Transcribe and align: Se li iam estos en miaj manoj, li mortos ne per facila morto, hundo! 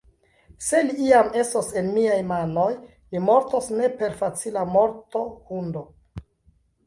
Se 0.67 0.77
li 0.85 0.93
iam 1.07 1.27
estos 1.41 1.67
en 1.81 1.89
miaj 1.97 2.15
manoj, 2.29 2.71
li 3.15 3.21
mortos 3.27 3.69
ne 3.81 3.91
per 3.99 4.17
facila 4.23 4.63
morto, 4.77 5.21
hundo! 5.51 5.85